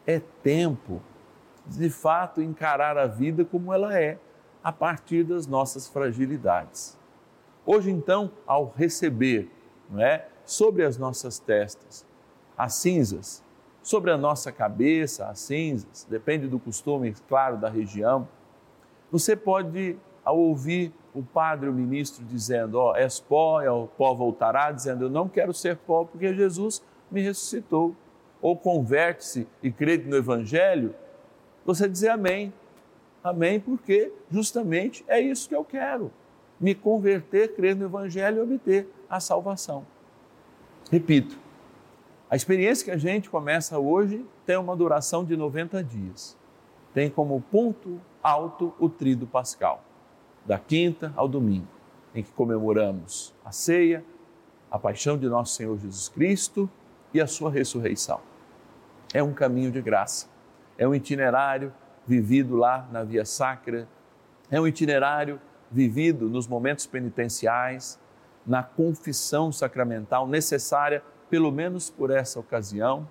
É 0.07 0.21
tempo 0.43 1.03
de 1.67 1.91
fato 1.91 2.41
encarar 2.41 2.97
a 2.97 3.07
vida 3.07 3.45
como 3.45 3.73
ela 3.73 3.99
é, 3.99 4.19
a 4.63 4.71
partir 4.71 5.25
das 5.25 5.47
nossas 5.47 5.89
fragilidades. 5.89 6.97
Hoje, 7.67 7.91
então, 7.91 8.31
ao 8.47 8.73
receber 8.77 9.51
não 9.91 10.01
é, 10.01 10.29
sobre 10.45 10.85
as 10.85 10.97
nossas 10.97 11.39
testas 11.39 12.07
as 12.57 12.75
cinzas, 12.75 13.43
sobre 13.83 14.11
a 14.11 14.17
nossa 14.17 14.51
cabeça 14.51 15.27
as 15.27 15.41
cinzas, 15.41 16.07
depende 16.09 16.47
do 16.47 16.59
costume, 16.59 17.15
claro, 17.29 17.57
da 17.57 17.69
região, 17.69 18.29
você 19.15 19.37
pode, 19.37 19.97
ao 20.25 20.37
ouvir 20.37 20.93
o 21.15 21.23
padre, 21.23 21.69
o 21.69 21.73
ministro, 21.73 22.25
dizendo: 22.25 22.81
Ó, 22.81 22.91
oh, 22.91 22.97
és 22.97 23.21
pó, 23.21 23.63
e 23.63 23.69
o 23.69 23.87
pó 23.87 24.13
voltará, 24.13 24.73
dizendo: 24.73 25.05
Eu 25.05 25.09
não 25.09 25.29
quero 25.29 25.55
ser 25.55 25.77
pó 25.77 26.05
porque 26.05 26.35
Jesus 26.35 26.83
me 27.09 27.23
ressuscitou. 27.23 27.95
Ou 28.43 28.57
converte-se 28.57 29.47
e 29.63 29.71
crê 29.71 29.99
no 29.99 30.17
Evangelho, 30.17 30.97
você 31.65 31.89
dizer 31.89 32.09
amém. 32.09 32.53
Amém, 33.23 33.61
porque 33.61 34.13
justamente 34.29 35.05
é 35.07 35.21
isso 35.21 35.49
que 35.49 35.55
eu 35.55 35.65
quero. 35.65 36.11
Me 36.59 36.75
converter, 36.75 37.55
crer 37.55 37.77
no 37.77 37.85
Evangelho 37.85 38.39
e 38.39 38.41
obter 38.41 38.89
a 39.09 39.21
salvação. 39.21 39.87
Repito, 40.91 41.39
a 42.29 42.35
experiência 42.35 42.85
que 42.85 42.91
a 42.91 42.99
gente 42.99 43.31
começa 43.31 43.79
hoje 43.79 44.27
tem 44.45 44.57
uma 44.57 44.75
duração 44.75 45.25
de 45.25 45.37
90 45.37 45.85
dias. 45.85 46.37
Tem 46.93 47.09
como 47.09 47.41
ponto 47.41 48.01
alto 48.25 48.73
o 48.79 48.89
trido 48.89 49.27
pascal, 49.27 49.85
da 50.47 50.59
quinta 50.59 51.13
ao 51.15 51.29
domingo, 51.29 51.69
em 52.15 52.23
que 52.23 52.33
comemoramos 52.33 53.35
a 53.45 53.53
ceia, 53.53 54.03
a 54.71 54.79
paixão 54.79 55.19
de 55.19 55.29
nosso 55.29 55.55
Senhor 55.55 55.79
Jesus 55.79 56.09
Cristo 56.09 56.69
e 57.13 57.21
a 57.21 57.27
sua 57.27 57.51
ressurreição. 57.51 58.21
É 59.13 59.23
um 59.23 59.35
caminho 59.35 59.71
de 59.71 59.83
graça, 59.83 60.27
é 60.79 60.89
um 60.89 60.95
itinerário 60.95 61.73
vivido 62.07 62.57
lá 62.57 62.89
na 62.91 63.05
Via 63.05 63.27
Sacra, 63.27 63.87
é 64.51 64.59
um 64.59 64.67
itinerário 64.67 65.39
vivido 65.71 66.29
nos 66.29 66.49
momentos 66.49 66.87
penitenciais, 66.87 68.01
na 68.47 68.63
confissão 68.63 69.53
sacramental 69.53 70.27
necessária, 70.27 71.03
pelo 71.29 71.53
menos 71.53 71.91
por 71.91 72.11
essa 72.11 72.41
ocasião, 72.41 73.07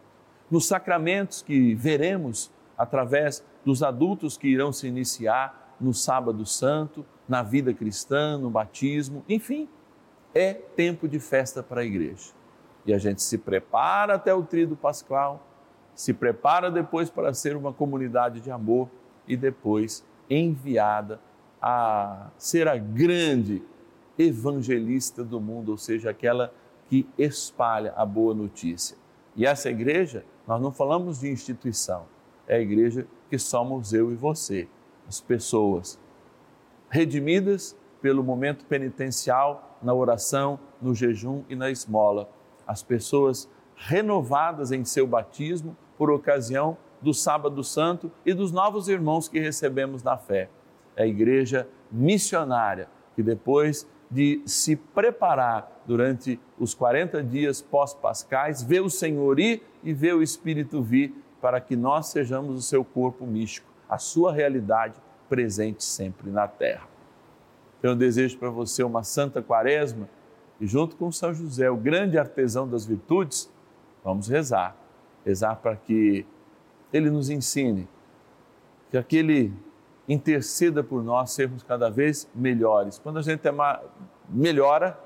nos 0.50 0.67
sacramentos 0.67 1.41
que 1.41 1.75
veremos 1.75 2.51
através 2.77 3.43
dos 3.65 3.82
adultos 3.84 4.38
que 4.38 4.48
irão 4.48 4.72
se 4.72 4.88
iniciar 4.88 5.75
no 5.79 5.93
Sábado 5.93 6.46
Santo, 6.46 7.05
na 7.27 7.41
vida 7.41 7.74
cristã, 7.74 8.38
no 8.38 8.50
batismo, 8.50 9.24
enfim, 9.27 9.67
é 10.34 10.53
tempo 10.53 11.08
de 11.08 11.20
festa 11.20 11.62
para 11.62 11.82
a 11.82 11.86
igreja. 11.86 12.32
E 12.86 12.93
a 12.93 12.98
gente 12.98 13.22
se 13.22 13.38
prepara 13.38 14.15
até 14.15 14.34
o 14.34 14.43
tríduo 14.43 14.75
pascal, 14.75 15.46
se 15.96 16.13
prepara 16.13 16.70
depois 16.70 17.10
para 17.10 17.34
ser 17.34 17.55
uma 17.55 17.72
comunidade 17.72 18.41
de 18.41 18.51
amor 18.51 18.89
e 19.27 19.38
depois 19.38 20.03
enviada 20.29 21.20
a 21.62 22.27
ser 22.38 22.67
a 22.67 22.77
grande 22.77 23.63
evangelista 24.17 25.24
do 25.24 25.39
mundo, 25.39 25.72
ou 25.72 25.77
seja, 25.77 26.10
aquela 26.10 26.53
que 26.89 27.08
espalha 27.17 27.93
a 27.96 28.05
boa 28.05 28.34
notícia. 28.34 28.98
E 29.36 29.46
essa 29.46 29.70
igreja, 29.70 30.25
nós 30.48 30.62
não 30.62 30.72
falamos 30.72 31.20
de 31.22 31.29
instituição, 31.29 32.05
é 32.47 32.55
a 32.57 32.59
igreja 32.59 33.07
que 33.29 33.38
somos 33.38 33.93
eu 33.93 34.12
e 34.12 34.15
você, 34.15 34.67
as 35.07 35.19
pessoas 35.19 36.00
redimidas 36.89 37.75
pelo 38.01 38.23
momento 38.23 38.65
penitencial, 38.65 39.79
na 39.81 39.93
oração, 39.93 40.59
no 40.81 40.93
jejum 40.93 41.43
e 41.50 41.55
na 41.55 41.71
esmola. 41.71 42.29
As 42.67 42.83
pessoas 42.83 43.50
renovadas 43.75 44.71
em 44.71 44.85
seu 44.85 45.07
batismo 45.07 45.75
por 45.97 46.12
ocasião 46.12 46.77
do 47.01 47.13
Sábado 47.13 47.63
Santo 47.63 48.12
e 48.25 48.33
dos 48.33 48.51
novos 48.51 48.88
irmãos 48.88 49.27
que 49.27 49.39
recebemos 49.39 50.03
na 50.03 50.17
fé. 50.17 50.50
É 50.95 51.03
a 51.03 51.07
igreja 51.07 51.67
missionária 51.91 52.88
que 53.15 53.23
depois 53.23 53.88
de 54.09 54.41
se 54.45 54.75
preparar 54.75 55.81
durante 55.85 56.39
os 56.59 56.73
40 56.73 57.23
dias 57.23 57.62
pós-pascais, 57.62 58.62
vê 58.62 58.79
o 58.79 58.89
Senhor 58.89 59.39
ir 59.39 59.63
e 59.83 59.93
vê 59.93 60.13
o 60.13 60.21
Espírito 60.21 60.81
vir 60.81 61.13
para 61.43 61.59
que 61.59 61.75
nós 61.75 62.07
sejamos 62.07 62.55
o 62.55 62.62
seu 62.62 62.85
corpo 62.85 63.27
místico, 63.27 63.67
a 63.89 63.97
sua 63.97 64.31
realidade 64.31 64.95
presente 65.27 65.83
sempre 65.83 66.31
na 66.31 66.47
terra. 66.47 66.88
Então 67.77 67.91
eu 67.91 67.97
desejo 67.97 68.38
para 68.38 68.50
você 68.50 68.81
uma 68.81 69.03
santa 69.03 69.41
quaresma 69.41 70.07
e 70.57 70.65
junto 70.65 70.95
com 70.95 71.12
São 71.12 71.33
José, 71.33 71.69
o 71.69 71.75
grande 71.75 72.17
artesão 72.17 72.65
das 72.65 72.85
virtudes, 72.85 73.51
vamos 74.05 74.29
rezar. 74.29 74.73
Rezar 75.25 75.57
para 75.57 75.75
que 75.75 76.25
ele 76.93 77.09
nos 77.09 77.29
ensine, 77.29 77.89
que 78.89 78.97
aquele 78.97 79.53
interceda 80.07 80.81
por 80.81 81.03
nós 81.03 81.31
sermos 81.31 81.62
cada 81.62 81.89
vez 81.89 82.25
melhores. 82.33 82.97
Quando 82.97 83.19
a 83.19 83.21
gente 83.21 83.45
é 83.45 83.51
melhora, 84.29 84.97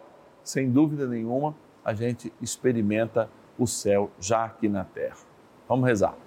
sem 0.43 0.69
dúvida 0.69 1.07
nenhuma, 1.07 1.55
a 1.83 1.95
gente 1.95 2.31
experimenta 2.39 3.27
o 3.57 3.65
céu 3.65 4.11
já 4.19 4.45
aqui 4.45 4.69
na 4.69 4.83
terra. 4.83 5.17
Vamos 5.67 5.87
rezar. 5.87 6.26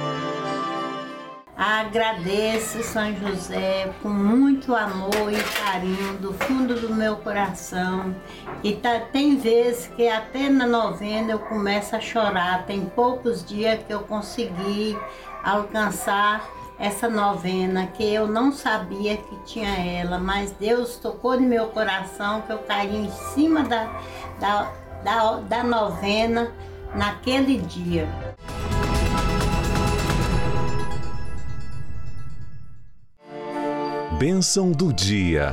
Agradeço 1.91 2.81
São 2.83 3.13
José 3.17 3.91
com 4.01 4.07
muito 4.07 4.73
amor 4.73 5.29
e 5.29 5.43
carinho 5.61 6.17
do 6.19 6.31
fundo 6.31 6.79
do 6.79 6.95
meu 6.95 7.17
coração. 7.17 8.15
E 8.63 8.71
tá, 8.77 9.01
tem 9.11 9.35
vezes 9.35 9.87
que 9.87 10.07
até 10.07 10.47
na 10.47 10.65
novena 10.65 11.33
eu 11.33 11.39
começo 11.39 11.93
a 11.93 11.99
chorar. 11.99 12.65
Tem 12.65 12.85
poucos 12.85 13.43
dias 13.43 13.83
que 13.85 13.93
eu 13.93 14.03
consegui 14.03 14.97
alcançar 15.43 16.49
essa 16.79 17.09
novena 17.09 17.87
que 17.87 18.05
eu 18.05 18.25
não 18.25 18.53
sabia 18.53 19.17
que 19.17 19.35
tinha 19.43 19.75
ela, 19.75 20.17
mas 20.17 20.51
Deus 20.51 20.95
tocou 20.95 21.37
no 21.37 21.45
meu 21.45 21.67
coração 21.67 22.39
que 22.43 22.53
eu 22.53 22.59
caí 22.59 22.95
em 22.95 23.11
cima 23.11 23.63
da, 23.63 23.91
da, 24.39 24.71
da, 25.03 25.33
da 25.41 25.61
novena 25.61 26.53
naquele 26.95 27.57
dia. 27.57 28.07
Bênção 34.21 34.71
do 34.71 34.93
dia. 34.93 35.51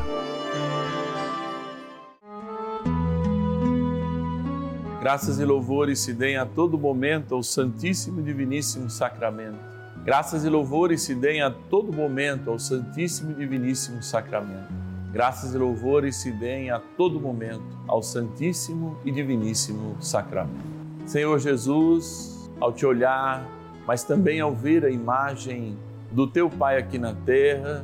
Graças 5.00 5.40
e 5.40 5.44
louvores 5.46 6.00
se 6.00 6.12
deem 6.12 6.36
a 6.36 6.44
todo 6.44 6.76
momento 6.76 7.34
ao 7.34 7.42
Santíssimo 7.42 8.20
e 8.20 8.22
Diviníssimo 8.22 8.90
Sacramento. 8.90 9.56
Graças 10.04 10.44
e 10.44 10.50
louvores 10.50 11.00
se 11.00 11.14
deem 11.14 11.40
a 11.40 11.50
todo 11.50 11.90
momento 11.90 12.50
ao 12.50 12.58
Santíssimo 12.58 13.30
e 13.30 13.36
Diviníssimo 13.36 14.02
Sacramento. 14.02 14.68
Graças 15.14 15.54
e 15.54 15.56
louvores 15.56 16.16
se 16.16 16.30
deem 16.30 16.70
a 16.70 16.78
todo 16.78 17.18
momento 17.18 17.64
ao 17.86 18.02
Santíssimo 18.02 18.98
e 19.02 19.10
Diviníssimo 19.10 19.96
Sacramento. 19.98 20.68
Senhor 21.06 21.38
Jesus, 21.38 22.50
ao 22.60 22.70
te 22.70 22.84
olhar, 22.84 23.48
mas 23.86 24.04
também 24.04 24.40
ao 24.40 24.54
ver 24.54 24.84
a 24.84 24.90
imagem 24.90 25.74
do 26.12 26.26
teu 26.26 26.50
Pai 26.50 26.76
aqui 26.76 26.98
na 26.98 27.14
terra, 27.14 27.82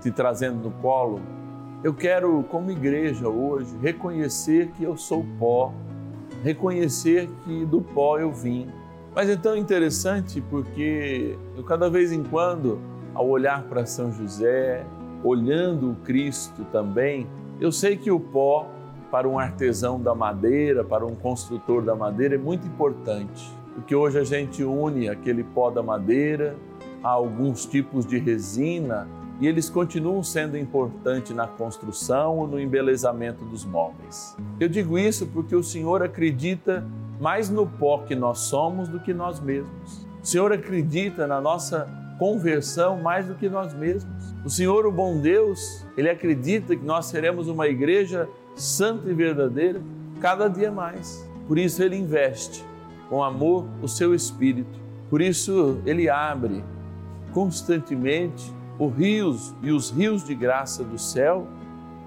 te 0.00 0.10
trazendo 0.10 0.62
no 0.62 0.70
colo, 0.82 1.20
eu 1.82 1.94
quero, 1.94 2.42
como 2.50 2.70
igreja 2.70 3.28
hoje, 3.28 3.70
reconhecer 3.80 4.68
que 4.72 4.82
eu 4.82 4.96
sou 4.96 5.24
pó, 5.38 5.72
reconhecer 6.42 7.28
que 7.44 7.64
do 7.64 7.80
pó 7.80 8.18
eu 8.18 8.32
vim. 8.32 8.68
Mas 9.14 9.30
é 9.30 9.36
tão 9.36 9.56
interessante 9.56 10.40
porque 10.40 11.36
eu 11.56 11.62
cada 11.64 11.88
vez 11.88 12.12
em 12.12 12.22
quando, 12.22 12.80
ao 13.14 13.28
olhar 13.28 13.62
para 13.64 13.86
São 13.86 14.12
José, 14.12 14.84
olhando 15.22 15.92
o 15.92 15.96
Cristo 15.96 16.64
também, 16.72 17.26
eu 17.60 17.70
sei 17.70 17.96
que 17.96 18.10
o 18.10 18.20
pó 18.20 18.66
para 19.10 19.28
um 19.28 19.38
artesão 19.38 20.00
da 20.00 20.14
madeira, 20.14 20.84
para 20.84 21.06
um 21.06 21.14
construtor 21.14 21.82
da 21.82 21.94
madeira 21.94 22.34
é 22.34 22.38
muito 22.38 22.66
importante, 22.66 23.50
porque 23.74 23.94
hoje 23.94 24.18
a 24.18 24.24
gente 24.24 24.62
une 24.62 25.08
aquele 25.08 25.42
pó 25.42 25.70
da 25.70 25.82
madeira 25.82 26.56
a 27.02 27.08
alguns 27.08 27.64
tipos 27.64 28.04
de 28.04 28.18
resina 28.18 29.08
e 29.40 29.46
eles 29.46 29.70
continuam 29.70 30.22
sendo 30.22 30.58
importantes 30.58 31.34
na 31.34 31.46
construção 31.46 32.38
ou 32.38 32.46
no 32.46 32.60
embelezamento 32.60 33.44
dos 33.44 33.64
móveis. 33.64 34.36
Eu 34.58 34.68
digo 34.68 34.98
isso 34.98 35.26
porque 35.26 35.54
o 35.54 35.62
Senhor 35.62 36.02
acredita 36.02 36.84
mais 37.20 37.48
no 37.48 37.66
pó 37.66 37.98
que 37.98 38.14
nós 38.14 38.40
somos 38.40 38.88
do 38.88 38.98
que 38.98 39.14
nós 39.14 39.40
mesmos. 39.40 40.06
O 40.22 40.26
Senhor 40.26 40.52
acredita 40.52 41.26
na 41.26 41.40
nossa 41.40 41.88
conversão 42.18 43.00
mais 43.00 43.26
do 43.26 43.34
que 43.34 43.48
nós 43.48 43.72
mesmos. 43.72 44.34
O 44.44 44.50
Senhor, 44.50 44.86
o 44.86 44.92
bom 44.92 45.20
Deus, 45.20 45.86
ele 45.96 46.10
acredita 46.10 46.74
que 46.74 46.84
nós 46.84 47.06
seremos 47.06 47.48
uma 47.48 47.68
igreja 47.68 48.28
santa 48.56 49.08
e 49.08 49.14
verdadeira 49.14 49.80
cada 50.20 50.48
dia 50.48 50.70
mais. 50.70 51.24
Por 51.46 51.58
isso 51.58 51.82
ele 51.82 51.96
investe 51.96 52.64
com 53.08 53.22
amor 53.22 53.66
o 53.80 53.88
seu 53.88 54.14
espírito. 54.14 54.78
Por 55.08 55.22
isso 55.22 55.80
ele 55.86 56.10
abre 56.10 56.62
constantemente 57.32 58.52
os 58.78 58.94
rios 58.94 59.54
e 59.62 59.72
os 59.72 59.90
rios 59.90 60.24
de 60.24 60.34
graça 60.34 60.84
do 60.84 60.98
céu 60.98 61.46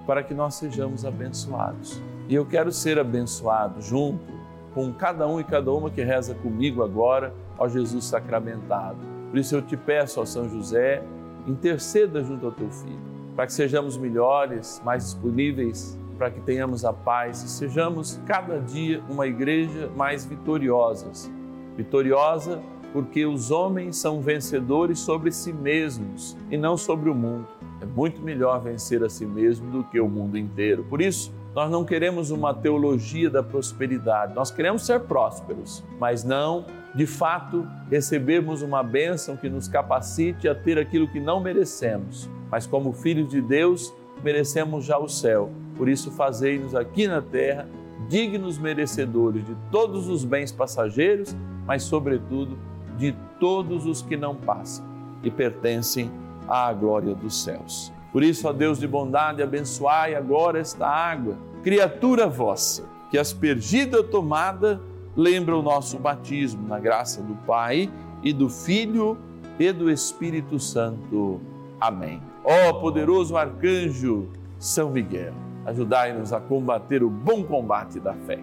para 0.06 0.22
que 0.22 0.34
nós 0.34 0.54
sejamos 0.54 1.04
abençoados. 1.04 2.00
E 2.28 2.34
eu 2.34 2.46
quero 2.46 2.72
ser 2.72 2.98
abençoado 2.98 3.80
junto 3.80 4.32
com 4.74 4.92
cada 4.92 5.26
um 5.28 5.38
e 5.38 5.44
cada 5.44 5.70
uma 5.70 5.90
que 5.90 6.02
reza 6.02 6.34
comigo 6.34 6.82
agora, 6.82 7.34
ó 7.58 7.68
Jesus 7.68 8.06
sacramentado. 8.06 8.98
Por 9.30 9.38
isso 9.38 9.54
eu 9.54 9.62
te 9.62 9.76
peço, 9.76 10.20
ó 10.20 10.24
São 10.24 10.48
José, 10.48 11.02
interceda 11.46 12.22
junto 12.24 12.46
ao 12.46 12.52
teu 12.52 12.70
filho, 12.70 13.00
para 13.36 13.46
que 13.46 13.52
sejamos 13.52 13.96
melhores, 13.96 14.80
mais 14.84 15.04
disponíveis, 15.04 15.98
para 16.16 16.30
que 16.30 16.40
tenhamos 16.40 16.84
a 16.84 16.92
paz 16.92 17.42
e 17.42 17.48
sejamos 17.48 18.20
cada 18.26 18.60
dia 18.60 19.02
uma 19.10 19.26
igreja 19.26 19.90
mais 19.96 20.24
vitoriosas. 20.24 21.30
Vitoriosa 21.76 22.62
porque 22.92 23.24
os 23.24 23.50
homens 23.50 23.96
são 23.96 24.20
vencedores 24.20 24.98
sobre 24.98 25.32
si 25.32 25.52
mesmos 25.52 26.36
e 26.50 26.56
não 26.56 26.76
sobre 26.76 27.08
o 27.08 27.14
mundo. 27.14 27.46
É 27.80 27.86
muito 27.86 28.20
melhor 28.20 28.60
vencer 28.60 29.02
a 29.02 29.08
si 29.08 29.26
mesmo 29.26 29.70
do 29.70 29.84
que 29.84 29.98
o 29.98 30.08
mundo 30.08 30.38
inteiro. 30.38 30.84
Por 30.84 31.00
isso, 31.00 31.32
nós 31.54 31.70
não 31.70 31.84
queremos 31.84 32.30
uma 32.30 32.54
teologia 32.54 33.28
da 33.28 33.42
prosperidade, 33.42 34.34
nós 34.34 34.50
queremos 34.50 34.86
ser 34.86 35.00
prósperos, 35.00 35.82
mas 35.98 36.24
não, 36.24 36.64
de 36.94 37.06
fato, 37.06 37.66
recebermos 37.90 38.62
uma 38.62 38.82
bênção 38.82 39.36
que 39.36 39.50
nos 39.50 39.68
capacite 39.68 40.48
a 40.48 40.54
ter 40.54 40.78
aquilo 40.78 41.08
que 41.08 41.20
não 41.20 41.40
merecemos. 41.40 42.28
Mas, 42.50 42.66
como 42.66 42.92
filhos 42.92 43.28
de 43.28 43.40
Deus, 43.40 43.92
merecemos 44.22 44.84
já 44.84 44.98
o 44.98 45.08
céu. 45.08 45.50
Por 45.76 45.88
isso, 45.88 46.10
fazei-nos 46.10 46.74
aqui 46.74 47.06
na 47.06 47.20
terra 47.20 47.68
dignos 48.08 48.58
merecedores 48.58 49.44
de 49.46 49.56
todos 49.70 50.08
os 50.08 50.24
bens 50.24 50.52
passageiros, 50.52 51.34
mas, 51.66 51.82
sobretudo, 51.82 52.58
de 52.96 53.14
todos 53.38 53.86
os 53.86 54.02
que 54.02 54.16
não 54.16 54.34
passam 54.34 54.84
e 55.22 55.30
pertencem 55.30 56.10
à 56.48 56.72
glória 56.72 57.14
dos 57.14 57.42
céus. 57.42 57.92
Por 58.12 58.22
isso, 58.22 58.46
ó 58.46 58.52
Deus 58.52 58.78
de 58.78 58.86
bondade, 58.86 59.42
abençoai 59.42 60.14
agora 60.14 60.58
esta 60.58 60.86
água, 60.86 61.36
criatura 61.62 62.26
vossa, 62.26 62.84
que 63.10 63.18
aspergida 63.18 64.02
tomada 64.02 64.80
lembra 65.16 65.56
o 65.56 65.62
nosso 65.62 65.98
batismo 65.98 66.66
na 66.66 66.78
graça 66.78 67.22
do 67.22 67.34
Pai 67.46 67.90
e 68.22 68.32
do 68.32 68.48
Filho 68.48 69.18
e 69.58 69.72
do 69.72 69.90
Espírito 69.90 70.58
Santo. 70.58 71.40
Amém. 71.80 72.22
Ó 72.44 72.74
poderoso 72.74 73.36
arcanjo 73.36 74.28
São 74.58 74.90
Miguel, 74.90 75.34
ajudai-nos 75.64 76.32
a 76.32 76.40
combater 76.40 77.02
o 77.02 77.10
bom 77.10 77.42
combate 77.44 78.00
da 78.00 78.14
fé. 78.14 78.38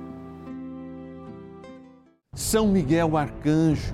São 2.34 2.68
Miguel 2.68 3.18
arcanjo, 3.18 3.94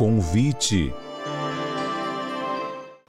Convite. 0.00 0.94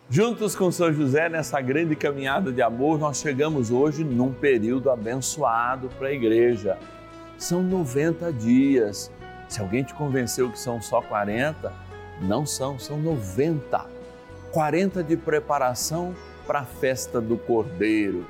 Juntos 0.09 0.57
com 0.57 0.69
São 0.73 0.91
José, 0.91 1.29
nessa 1.29 1.61
grande 1.61 1.95
caminhada 1.95 2.51
de 2.51 2.61
amor, 2.61 2.99
nós 2.99 3.21
chegamos 3.21 3.71
hoje 3.71 4.03
num 4.03 4.33
período 4.33 4.89
abençoado 4.89 5.87
para 5.97 6.09
a 6.09 6.11
igreja. 6.11 6.77
São 7.37 7.63
90 7.63 8.33
dias. 8.33 9.09
Se 9.47 9.61
alguém 9.61 9.85
te 9.85 9.93
convenceu 9.93 10.51
que 10.51 10.59
são 10.59 10.81
só 10.81 11.01
40, 11.01 11.71
não 12.23 12.45
são, 12.45 12.77
são 12.77 12.99
90. 12.99 13.85
40 14.51 15.01
de 15.01 15.15
preparação 15.15 16.13
para 16.45 16.59
a 16.59 16.65
festa 16.65 17.21
do 17.21 17.37
Cordeiro. 17.37 18.27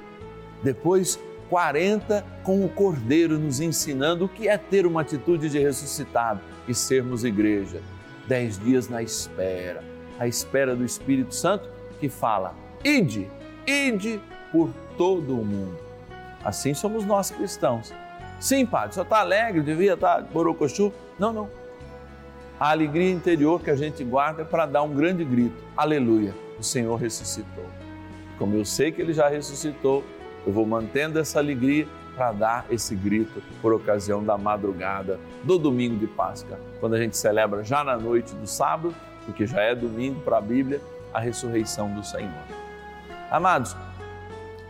Depois, 0.62 1.20
40 1.50 2.24
com 2.44 2.64
o 2.64 2.70
Cordeiro 2.70 3.40
nos 3.40 3.60
ensinando 3.60 4.26
o 4.26 4.30
que 4.30 4.48
é 4.48 4.56
ter 4.56 4.86
uma 4.86 5.02
atitude 5.02 5.50
de 5.50 5.58
ressuscitado 5.58 6.42
e 6.68 6.76
sermos 6.76 7.24
igreja. 7.24 7.82
10 8.28 8.60
dias 8.60 8.90
na 8.90 9.02
espera 9.02 9.92
à 10.22 10.28
espera 10.28 10.76
do 10.76 10.86
Espírito 10.86 11.34
Santo 11.34 11.68
que 12.00 12.08
fala: 12.08 12.54
ide, 12.84 13.28
ide 13.66 14.22
por 14.52 14.70
todo 14.96 15.40
o 15.40 15.44
mundo. 15.44 15.80
Assim 16.46 16.76
somos 16.76 17.04
nós 17.04 17.32
cristãos. 17.32 17.92
Sim, 18.40 18.68
padre, 18.68 18.94
só 18.94 19.02
está 19.02 19.20
alegre, 19.20 19.62
devia 19.62 19.96
estar 19.96 20.18
tá 20.18 20.22
borocochu. 20.22 20.94
Não, 21.18 21.34
não. 21.34 21.50
A 22.60 22.70
alegria 22.70 23.12
interior 23.12 23.62
que 23.62 23.72
a 23.72 23.76
gente 23.76 24.04
guarda 24.04 24.44
é 24.44 24.46
para 24.46 24.68
dar 24.68 24.84
um 24.84 24.94
grande 24.94 25.26
grito: 25.26 25.64
Aleluia, 25.76 26.36
o 26.60 26.64
Senhor 26.64 26.96
ressuscitou. 26.98 27.66
Como 28.38 28.56
eu 28.56 28.64
sei 28.64 28.92
que 28.92 29.02
ele 29.02 29.14
já 29.14 29.28
ressuscitou, 29.28 30.04
eu 30.46 30.54
vou 30.54 30.68
mantendo 30.68 31.18
essa 31.18 31.40
alegria 31.40 31.88
para 32.16 32.32
dar 32.32 32.66
esse 32.70 32.96
grito 32.96 33.42
por 33.62 33.74
ocasião 33.74 34.24
da 34.24 34.38
madrugada 34.38 35.20
do 35.44 35.58
domingo 35.58 35.98
de 35.98 36.08
Páscoa, 36.08 36.60
quando 36.80 36.96
a 36.96 37.00
gente 37.00 37.18
celebra 37.18 37.64
já 37.64 37.84
na 37.84 37.98
noite 37.98 38.34
do 38.36 38.48
sábado 38.48 38.94
porque 39.26 39.46
já 39.46 39.62
é 39.62 39.76
domingo 39.76 40.20
para 40.22 40.38
a 40.38 40.42
Bíblia, 40.42 40.82
a 41.14 41.20
ressurreição 41.20 41.94
do 41.94 42.04
Senhor. 42.04 42.32
Amados, 43.30 43.76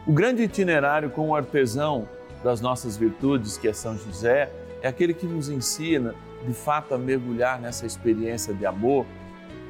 o 0.06 0.12
grande 0.12 0.44
itinerário 0.44 1.10
com 1.10 1.30
o 1.30 1.36
artesão 1.36 2.08
das 2.44 2.62
nossas 2.62 2.98
virtudes, 2.98 3.58
que 3.58 3.68
é 3.68 3.74
São 3.74 3.98
José, 3.98 4.52
é 4.82 4.88
aquele 4.88 5.14
que 5.14 5.26
nos 5.26 5.50
ensina, 5.50 6.16
de 6.46 6.54
fato, 6.54 6.94
a 6.94 6.98
mergulhar 6.98 7.60
nessa 7.60 7.86
experiência 7.86 8.54
de 8.54 8.66
amor, 8.66 9.06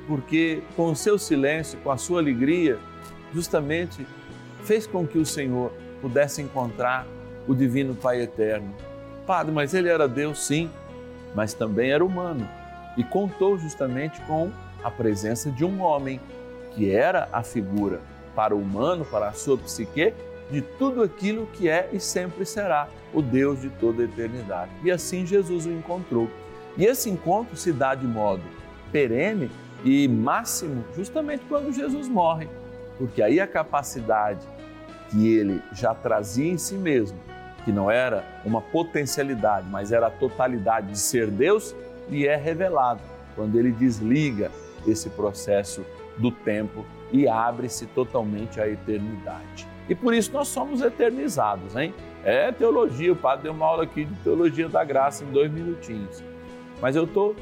porque 0.08 0.64
com 0.76 0.92
o 0.92 0.96
seu 0.96 1.20
silêncio, 1.20 1.78
com 1.80 1.92
a 1.92 1.98
sua 1.98 2.20
alegria, 2.20 2.80
justamente 3.34 4.06
fez 4.64 4.88
com 4.88 5.06
que 5.06 5.18
o 5.18 5.26
Senhor 5.26 5.72
pudesse 6.02 6.42
encontrar 6.42 7.06
o 7.48 7.54
Divino 7.54 7.96
Pai 7.96 8.22
Eterno. 8.22 8.74
Padre, 9.26 9.54
mas 9.54 9.74
ele 9.74 9.90
era 9.90 10.08
Deus, 10.08 10.46
sim, 10.46 10.70
mas 11.36 11.54
também 11.54 11.92
era 11.92 12.04
humano 12.04 12.48
e 12.98 13.04
contou 13.04 13.58
justamente 13.58 14.20
com 14.22 14.52
a 14.84 14.92
presença 14.92 15.50
de 15.50 15.64
um 15.64 15.82
homem 15.82 16.20
que 16.72 16.92
era 16.92 17.30
a 17.32 17.44
figura 17.44 18.02
para 18.36 18.56
o 18.56 18.60
humano, 18.60 19.06
para 19.06 19.30
a 19.30 19.34
sua 19.34 19.58
psique, 19.58 20.14
de 20.50 20.62
tudo 20.62 21.02
aquilo 21.02 21.48
que 21.48 21.70
é 21.70 21.90
e 21.94 22.00
sempre 22.00 22.46
será 22.46 22.88
o 23.14 23.22
Deus 23.22 23.62
de 23.62 23.70
toda 23.70 24.02
a 24.02 24.06
eternidade. 24.06 24.72
E 24.84 24.92
assim 24.92 25.26
Jesus 25.26 25.66
o 25.66 25.72
encontrou. 25.72 26.30
E 26.78 26.86
esse 26.86 27.10
encontro 27.10 27.56
se 27.56 27.72
dá 27.72 27.96
de 27.96 28.06
modo 28.06 28.44
perene 28.92 29.50
e 29.84 30.08
máximo 30.08 30.84
justamente 30.96 31.44
quando 31.48 31.74
Jesus 31.74 32.08
morre, 32.08 32.48
porque 32.98 33.22
aí 33.22 33.40
a 33.40 33.48
capacidade 33.48 34.46
que 35.10 35.36
ele 35.36 35.62
já 35.74 35.94
trazia 35.94 36.52
em 36.52 36.58
si 36.58 36.76
mesmo, 36.76 37.18
que 37.64 37.72
não 37.72 37.90
era 37.90 38.24
uma 38.44 38.62
potencialidade, 38.62 39.68
mas 39.70 39.92
era 39.92 40.08
a 40.08 40.12
totalidade 40.12 40.88
de 40.88 40.98
ser 40.98 41.28
Deus, 41.30 41.76
lhe 42.10 42.28
é 42.28 42.36
revelado 42.36 43.02
quando 43.36 43.58
ele 43.58 43.72
desliga 43.72 44.52
esse 44.86 45.10
processo 45.10 45.86
do 46.18 46.32
tempo 46.32 46.86
e 47.12 47.28
abre-se 47.28 47.86
totalmente 47.88 48.60
à 48.60 48.68
eternidade. 48.68 49.68
E 49.88 49.96
por 49.96 50.14
isso 50.14 50.32
nós 50.32 50.48
somos 50.48 50.82
eternizados, 50.82 51.76
hein? 51.76 51.94
É 52.24 52.52
teologia, 52.52 53.12
o 53.12 53.16
padre 53.16 53.44
deu 53.44 53.54
uma 53.54 53.66
aula 53.66 53.84
aqui 53.84 54.06
de 54.06 54.14
teologia 54.24 54.70
da 54.70 54.84
graça 54.84 55.24
em 55.24 55.28
dois 55.32 55.52
minutinhos. 55.52 56.24
Mas 56.82 56.96
eu 56.96 57.06
estou 57.06 57.36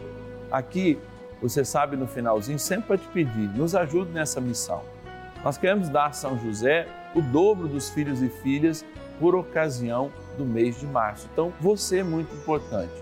aqui, 0.52 0.98
você 1.42 1.64
sabe, 1.66 1.96
no 1.96 2.08
finalzinho, 2.08 2.58
sempre 2.58 2.88
para 2.88 2.98
te 2.98 3.08
pedir, 3.10 3.50
nos 3.56 3.76
ajude 3.76 4.12
nessa 4.12 4.40
missão. 4.40 4.82
Nós 5.44 5.58
queremos 5.58 5.90
dar 5.90 6.08
a 6.08 6.12
São 6.12 6.40
José 6.40 6.88
o 7.16 7.22
dobro 7.22 7.68
dos 7.68 7.90
filhos 7.90 8.22
e 8.22 8.30
filhas 8.30 8.86
por 9.20 9.36
ocasião 9.36 10.12
do 10.38 10.46
mês 10.46 10.80
de 10.80 10.88
março. 10.88 11.28
Então, 11.32 11.54
você 11.60 12.00
é 12.00 12.04
muito 12.04 12.34
importante. 12.34 12.94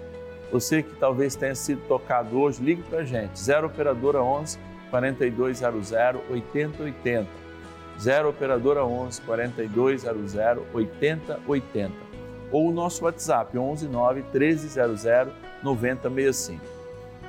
Você 0.51 0.81
que 0.81 0.95
talvez 0.95 1.35
tenha 1.35 1.55
sido 1.55 1.81
tocado 1.87 2.39
hoje, 2.39 2.63
ligue 2.63 2.81
para 2.83 2.99
a 2.99 3.03
gente, 3.03 3.39
0 3.39 3.67
Operadora 3.67 4.21
11 4.21 4.57
4200 4.89 5.93
8080. 6.29 7.27
0 7.99 8.29
Operadora 8.29 8.85
11 8.85 9.21
4200 9.21 10.35
8080. 10.73 11.93
Ou 12.51 12.69
o 12.69 12.71
nosso 12.71 13.03
WhatsApp, 13.03 13.57
11 13.57 13.87
9 13.87 14.23
1300 14.33 15.03
9065. 15.61 16.61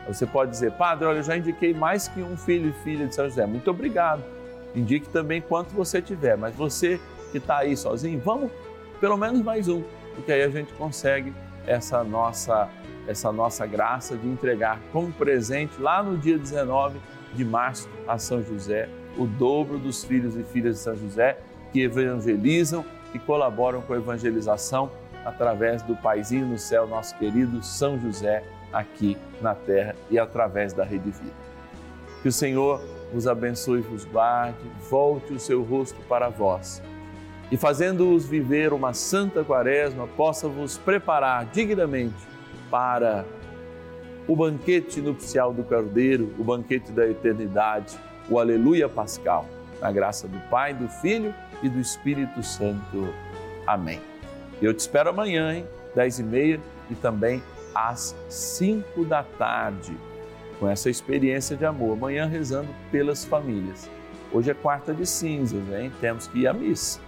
Você 0.07 0.25
pode 0.25 0.53
dizer, 0.53 0.73
Padre, 0.73 1.07
olha, 1.07 1.19
eu 1.19 1.23
já 1.23 1.37
indiquei 1.37 1.75
mais 1.75 2.09
que 2.09 2.23
um 2.23 2.37
filho 2.37 2.71
e 2.71 2.73
filha 2.85 3.07
de 3.07 3.15
São 3.15 3.29
José. 3.29 3.45
Muito 3.45 3.71
obrigado. 3.71 4.23
Indique 4.75 5.09
também 5.09 5.41
quanto 5.41 5.75
você 5.75 6.01
tiver, 6.01 6.37
mas 6.37 6.55
você 6.55 7.01
que 7.31 7.39
está 7.39 7.59
aí 7.59 7.77
sozinho, 7.77 8.19
vamos 8.25 8.51
pelo 9.01 9.17
menos 9.17 9.43
mais 9.43 9.69
um, 9.69 9.83
porque 10.15 10.33
aí 10.33 10.43
a 10.43 10.49
gente 10.49 10.73
consegue 10.75 11.33
essa 11.67 12.03
nossa 12.03 12.69
essa 13.07 13.33
nossa 13.33 13.67
graça 13.67 14.17
de 14.17 14.29
entregar 14.29 14.79
como 14.93 15.11
presente 15.13 15.81
lá 15.81 16.03
no 16.03 16.19
dia 16.19 16.37
19 16.37 16.99
de 17.33 17.43
março 17.43 17.89
a 18.07 18.19
São 18.19 18.43
José 18.43 18.89
o 19.17 19.27
dobro 19.27 19.79
dos 19.79 20.05
filhos 20.05 20.37
e 20.37 20.43
filhas 20.45 20.77
de 20.77 20.83
São 20.83 20.97
José 20.97 21.39
que 21.73 21.83
evangelizam 21.83 22.85
e 23.15 23.19
colaboram 23.19 23.81
com 23.83 23.95
a 23.95 23.97
evangelização 23.97 24.91
através 25.25 25.83
do 25.83 25.97
Paizinho 25.97 26.47
no 26.47 26.59
céu, 26.59 26.87
nosso 26.87 27.17
querido 27.19 27.63
São 27.63 27.99
José, 27.99 28.43
aqui 28.73 29.17
na 29.41 29.55
terra 29.55 29.95
e 30.11 30.19
através 30.19 30.73
da 30.73 30.85
Rede 30.85 31.11
Vida. 31.11 31.35
Que 32.23 32.29
o 32.29 32.33
Senhor 32.33 32.81
vos 33.13 33.27
abençoe 33.27 33.81
e 33.81 33.83
vos 33.83 34.05
guarde, 34.05 34.59
volte 34.89 35.33
o 35.33 35.41
seu 35.41 35.63
rosto 35.63 36.01
para 36.09 36.29
vós 36.29 36.83
e 37.51 37.57
fazendo-os 37.57 38.27
viver 38.27 38.73
uma 38.73 38.93
santa 38.93 39.43
quaresma, 39.43 40.07
possa 40.07 40.49
vos 40.49 40.77
preparar 40.77 41.47
dignamente 41.47 42.17
para 42.71 43.25
o 44.27 44.37
banquete 44.37 45.01
nupcial 45.01 45.55
do 45.55 45.65
Cordeiro, 45.65 46.35
o 46.39 46.45
banquete 46.45 46.93
da 46.93 47.09
eternidade, 47.09 47.99
o 48.29 48.39
Aleluia 48.39 48.89
Pascal. 48.89 49.47
Na 49.81 49.91
graça 49.91 50.29
do 50.29 50.39
Pai, 50.51 50.75
do 50.75 50.89
Filho 50.89 51.35
e 51.63 51.69
do 51.69 51.81
Espírito 51.81 52.43
Santo. 52.43 53.15
Amém. 53.67 54.01
Eu 54.61 54.75
te 54.75 54.81
espero 54.81 55.11
amanhã, 55.11 55.55
hein? 55.55 55.67
10 55.95 56.19
e 56.19 56.23
meia 56.23 56.61
e 56.91 56.95
também 56.95 57.43
às 57.75 58.15
5 58.29 59.05
da 59.05 59.23
tarde, 59.23 59.97
com 60.59 60.69
essa 60.69 60.91
experiência 60.91 61.57
de 61.57 61.65
amor. 61.65 61.93
Amanhã 61.93 62.27
rezando 62.27 62.69
pelas 62.91 63.25
famílias. 63.25 63.89
Hoje 64.33 64.51
é 64.51 64.55
quarta 64.55 64.93
de 64.93 65.07
cinzas, 65.07 65.63
hein? 65.71 65.91
Temos 66.01 66.27
que 66.27 66.41
ir 66.41 66.49
à 66.49 66.53
missa, 66.53 67.01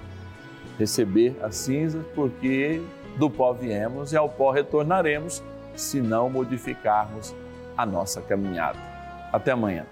receber 0.81 1.37
as 1.43 1.57
cinzas, 1.57 2.03
porque 2.15 2.83
do 3.19 3.29
pó 3.29 3.53
viemos 3.53 4.13
e 4.13 4.17
ao 4.17 4.29
pó 4.29 4.51
retornaremos, 4.51 5.43
se 5.77 6.01
não 6.01 6.31
modificarmos 6.31 7.35
a 7.77 7.85
nossa 7.85 8.21
caminhada. 8.23 8.79
Até 9.33 9.53
amanhã. 9.53 9.85